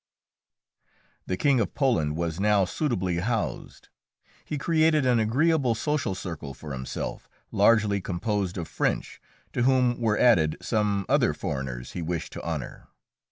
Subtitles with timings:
[1.27, 3.89] The King of Poland was now suitably housed.
[4.43, 9.21] He created an agreeable social circle for himself, largely composed of French,
[9.53, 12.87] to whom were added some other foreigners he wished to honour.